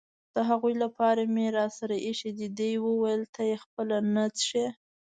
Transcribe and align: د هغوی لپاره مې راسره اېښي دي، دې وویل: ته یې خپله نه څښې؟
د 0.35 0.37
هغوی 0.49 0.73
لپاره 0.83 1.21
مې 1.33 1.47
راسره 1.57 1.95
اېښي 2.05 2.31
دي، 2.37 2.47
دې 2.59 2.71
وویل: 2.85 3.23
ته 3.33 3.41
یې 3.49 3.57
خپله 3.63 3.97
نه 4.13 4.25
څښې؟ 4.37 4.65